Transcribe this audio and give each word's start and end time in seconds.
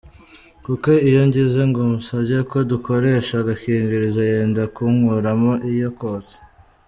Kuko 0.65 0.89
iyo 1.09 1.21
ngize 1.27 1.61
ngo 1.69 1.79
musabye 1.91 2.37
ko 2.49 2.57
dukoresha 2.71 3.33
agakingirizo, 3.41 4.21
yenda 4.31 4.61
kunkuramo 4.75 5.53
iyo 5.71 5.89
kotsa. 5.99 6.37